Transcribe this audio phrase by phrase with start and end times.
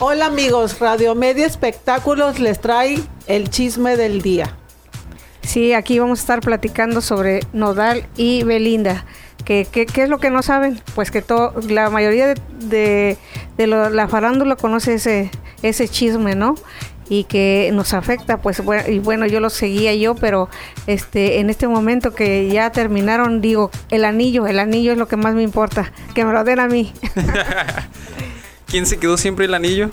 [0.00, 4.56] Hola amigos, Radio Media Espectáculos les trae el chisme del día.
[5.42, 9.04] Sí, aquí vamos a estar platicando sobre Nodal y Belinda.
[9.44, 10.80] ¿Qué, qué, qué es lo que no saben?
[10.94, 12.34] Pues que todo, la mayoría de,
[12.66, 13.18] de,
[13.56, 15.30] de lo- la farándula conoce ese,
[15.62, 16.54] ese chisme, ¿no?
[17.08, 20.48] Y que nos afecta, pues bueno, y bueno, yo lo seguía yo, pero
[20.86, 25.16] este, en este momento que ya terminaron, digo, el anillo, el anillo es lo que
[25.16, 26.92] más me importa, que me lo den a mí.
[28.70, 29.90] ¿Quién se quedó siempre el anillo?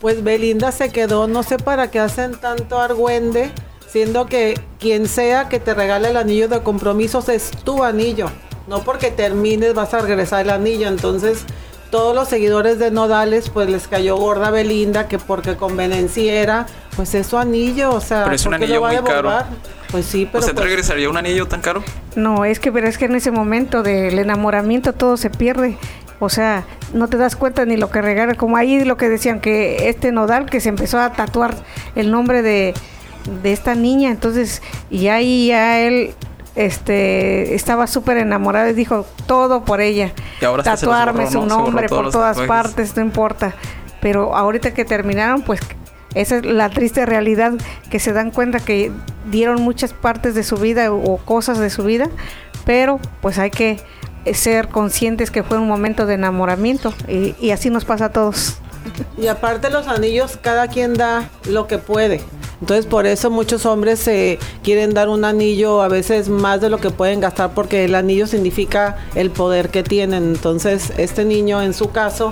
[0.00, 3.50] Pues Belinda se quedó, no sé para qué hacen tanto argüende,
[3.88, 8.26] siendo que quien sea que te regale el anillo de compromisos es tu anillo.
[8.68, 10.88] No porque termines vas a regresar el anillo.
[10.88, 11.44] Entonces,
[11.90, 17.26] todos los seguidores de Nodales, pues les cayó gorda Belinda, que porque convenenciera, pues es
[17.26, 17.90] su anillo.
[17.92, 19.28] O sea, Pero es un ¿por qué anillo lo va a muy caro.
[19.30, 19.46] devolver?
[19.90, 20.40] Pues sí, pero.
[20.40, 21.82] ¿Usted te pues- regresaría un anillo tan caro?
[22.16, 25.76] No, es que, pero es que en ese momento del enamoramiento todo se pierde.
[26.20, 28.34] O sea, no te das cuenta ni lo que regala.
[28.34, 31.54] Como ahí lo que decían que este nodal que se empezó a tatuar
[31.94, 32.72] el nombre de,
[33.42, 34.10] de esta niña.
[34.10, 36.14] Entonces, y ahí ya él
[36.54, 40.12] este estaba súper enamorado y dijo todo por ella.
[40.40, 42.48] Y ahora Tatuarme borró, su nombre por todas tatuajes.
[42.48, 43.54] partes, no importa.
[44.00, 45.60] Pero ahorita que terminaron, pues
[46.14, 47.54] esa es la triste realidad
[47.90, 48.92] que se dan cuenta que
[49.30, 52.08] dieron muchas partes de su vida o cosas de su vida,
[52.64, 53.80] pero pues hay que
[54.32, 58.56] ser conscientes que fue un momento de enamoramiento y, y así nos pasa a todos.
[59.18, 62.20] Y aparte los anillos, cada quien da lo que puede.
[62.60, 66.78] Entonces por eso muchos hombres se quieren dar un anillo a veces más de lo
[66.78, 70.24] que pueden gastar porque el anillo significa el poder que tienen.
[70.24, 72.30] Entonces este niño en su caso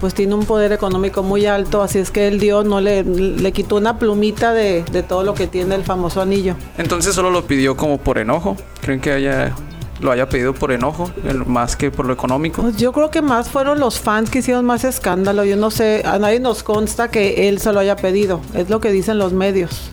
[0.00, 3.52] pues tiene un poder económico muy alto, así es que él dio, no le, le
[3.52, 6.56] quitó una plumita de, de todo lo que tiene el famoso anillo.
[6.76, 8.56] Entonces solo lo pidió como por enojo.
[8.82, 9.54] ¿Creen que haya
[10.00, 12.62] lo haya pedido por enojo, el- más que por lo económico?
[12.62, 15.44] Pues yo creo que más fueron los fans que hicieron más escándalo.
[15.44, 18.40] Yo no sé, a nadie nos consta que él se lo haya pedido.
[18.54, 19.90] Es lo que dicen los medios.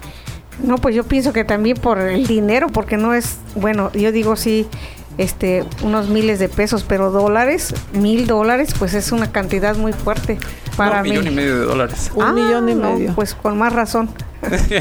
[0.63, 4.35] No, pues yo pienso que también por el dinero, porque no es, bueno, yo digo
[4.35, 4.67] sí,
[5.17, 10.37] este, unos miles de pesos, pero dólares, mil dólares, pues es una cantidad muy fuerte
[10.77, 11.09] para no, mí.
[11.11, 12.11] millón y medio de dólares.
[12.15, 13.13] Un Ah, millón y no, medio.
[13.15, 14.09] Pues con más razón.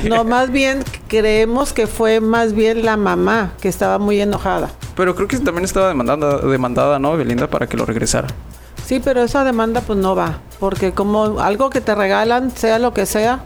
[0.09, 4.71] No, más bien creemos que fue más bien la mamá que estaba muy enojada.
[5.01, 7.17] Pero creo que también estaba demandada, demandada, ¿no?
[7.17, 8.29] Belinda para que lo regresara.
[8.85, 12.93] Sí, pero esa demanda pues no va, porque como algo que te regalan, sea lo
[12.93, 13.41] que sea,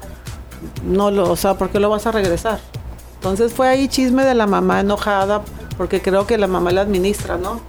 [0.85, 2.59] no lo, o sea, ¿por qué lo vas a regresar?
[3.15, 5.43] Entonces fue ahí chisme de la mamá enojada,
[5.79, 7.61] porque creo que la mamá le administra, ¿no?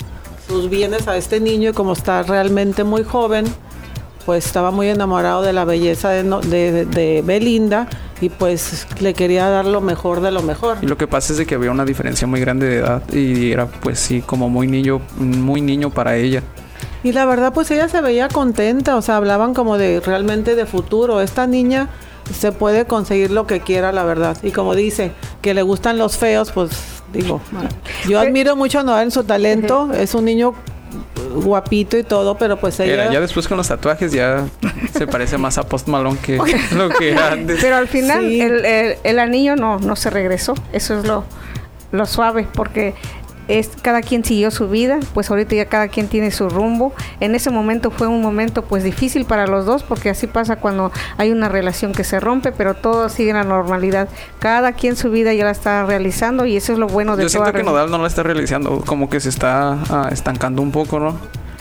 [0.47, 3.45] Sus bienes a este niño y como está realmente muy joven,
[4.25, 7.87] pues estaba muy enamorado de la belleza de, de- de- de Belinda
[8.25, 10.77] y pues le quería dar lo mejor de lo mejor.
[10.81, 13.51] Y lo que pasa es de que había una diferencia muy grande de edad y
[13.51, 16.41] era pues sí como muy niño, muy niño para ella.
[17.03, 20.65] Y la verdad, pues ella se veía contenta, o sea, hablaban como de realmente de
[20.65, 21.21] futuro.
[21.21, 21.89] Esta niña
[22.33, 24.35] se puede conseguir lo que quiera, la verdad.
[24.41, 25.11] Y como dice,
[25.43, 26.71] que le gustan los feos, pues
[27.13, 27.41] digo,
[28.09, 30.55] yo admiro mucho a Noel en su talento, es un niño
[31.35, 32.93] guapito y todo, pero pues ella...
[32.93, 34.47] Era, ya después con los tatuajes ya
[34.97, 36.37] se parece más a Post Malone que
[36.75, 37.59] lo que era antes.
[37.61, 38.41] Pero al final Sí.
[38.41, 40.53] el, el- el anillo no, no se regresó.
[40.73, 41.23] Eso es lo,
[41.91, 42.93] lo suave, porque
[43.47, 46.93] es cada quien siguió su vida, pues ahorita ya cada quien tiene su rumbo.
[47.19, 50.91] En ese momento fue un momento pues difícil para los dos, porque así pasa cuando
[51.17, 54.09] hay una relación que se rompe, pero todo sigue en la normalidad.
[54.39, 57.29] Cada quien su vida ya la está realizando y eso es lo bueno de Yo
[57.29, 60.99] siento que Nodal no la está realizando, como que se está ah, estancando un poco,
[60.99, 61.15] ¿no?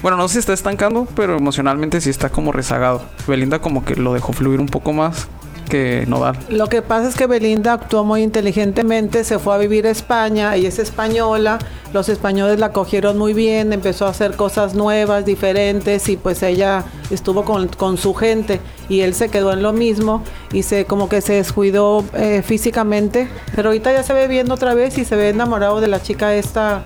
[0.04, 3.00] Bueno, no se está estancando, pero emocionalmente sí está como rezagado.
[3.26, 5.28] Belinda como que lo dejó fluir un poco más
[5.70, 6.37] que Nodal.
[6.50, 10.54] Lo que pasa es que Belinda actuó muy inteligentemente, se fue a vivir a España,
[10.56, 11.59] ella es española,
[11.94, 16.84] los españoles la cogieron muy bien, empezó a hacer cosas nuevas, diferentes y pues ella
[17.10, 18.60] estuvo con, con su gente
[18.91, 20.22] y él se quedó en lo mismo
[20.53, 23.26] y se como que se descuidó eh, físicamente,
[23.56, 26.34] pero ahorita ya se ve bien otra vez y se ve enamorado de la chica
[26.34, 26.84] esta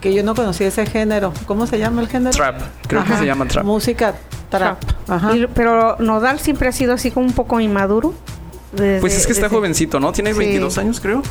[0.00, 2.30] que yo no conocía ese género, ¿cómo se llama el género?
[2.36, 3.64] Trap, creo que se llama trap.
[3.64, 4.14] Música
[4.50, 4.78] trap.
[5.08, 5.36] Ajá.
[5.36, 8.14] Y- pero Nodal siempre ha sido así como un poco inmaduro.
[8.72, 10.12] desde- Pues es que está desde- jovencito, ¿no?
[10.12, 10.38] Tiene Sí.
[10.40, 11.22] 22 años, creo.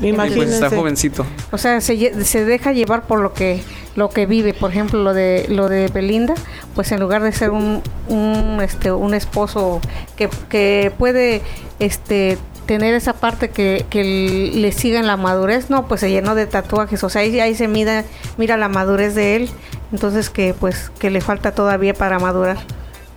[0.00, 0.54] Y pues Imagínense.
[0.54, 1.24] está jovencito.
[1.52, 3.62] O sea, se, se deja llevar por lo que
[3.96, 6.34] lo que vive, por ejemplo, lo de lo de Belinda,
[6.74, 9.80] pues en lugar de ser un, un este un esposo
[10.16, 11.42] que, que puede
[11.78, 16.34] este tener esa parte que, que le siga en la madurez, no, pues se llenó
[16.34, 18.04] de tatuajes, o sea, ahí, ahí se mira,
[18.36, 19.50] mira la madurez de él,
[19.92, 22.58] entonces que pues que le falta todavía para madurar.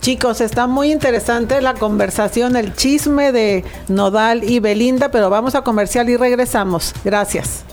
[0.00, 5.62] Chicos, está muy interesante la conversación, el chisme de Nodal y Belinda, pero vamos a
[5.62, 6.94] comercial y regresamos.
[7.04, 7.64] Gracias.